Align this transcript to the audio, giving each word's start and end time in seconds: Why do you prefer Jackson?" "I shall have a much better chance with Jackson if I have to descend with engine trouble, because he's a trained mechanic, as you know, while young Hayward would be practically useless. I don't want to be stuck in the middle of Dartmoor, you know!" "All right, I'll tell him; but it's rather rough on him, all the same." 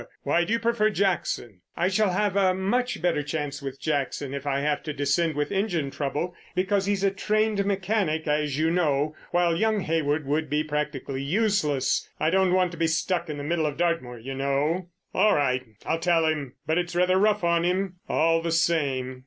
Why 0.23 0.43
do 0.45 0.51
you 0.53 0.57
prefer 0.57 0.89
Jackson?" 0.89 1.61
"I 1.77 1.87
shall 1.87 2.09
have 2.09 2.35
a 2.35 2.55
much 2.55 3.03
better 3.03 3.21
chance 3.21 3.61
with 3.61 3.79
Jackson 3.79 4.33
if 4.33 4.47
I 4.47 4.61
have 4.61 4.81
to 4.85 4.93
descend 4.93 5.35
with 5.35 5.51
engine 5.51 5.91
trouble, 5.91 6.33
because 6.55 6.87
he's 6.87 7.03
a 7.03 7.11
trained 7.11 7.63
mechanic, 7.67 8.27
as 8.27 8.57
you 8.57 8.71
know, 8.71 9.13
while 9.29 9.55
young 9.55 9.81
Hayward 9.81 10.25
would 10.25 10.49
be 10.49 10.63
practically 10.63 11.21
useless. 11.21 12.09
I 12.19 12.31
don't 12.31 12.51
want 12.51 12.71
to 12.71 12.79
be 12.79 12.87
stuck 12.87 13.29
in 13.29 13.37
the 13.37 13.43
middle 13.43 13.67
of 13.67 13.77
Dartmoor, 13.77 14.17
you 14.17 14.33
know!" 14.33 14.89
"All 15.13 15.35
right, 15.35 15.63
I'll 15.85 15.99
tell 15.99 16.25
him; 16.25 16.55
but 16.65 16.79
it's 16.79 16.95
rather 16.95 17.17
rough 17.19 17.43
on 17.43 17.63
him, 17.63 17.97
all 18.09 18.41
the 18.41 18.51
same." 18.51 19.19